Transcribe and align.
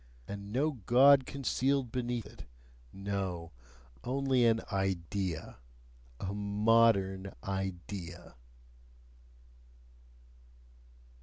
And 0.27 0.51
no 0.51 0.71
God 0.87 1.27
concealed 1.27 1.91
beneath 1.91 2.25
it 2.25 2.45
no! 2.91 3.51
only 4.03 4.45
an 4.47 4.61
"idea," 4.71 5.57
a 6.19 6.33
"modern 6.33 7.35
idea"! 7.43 8.33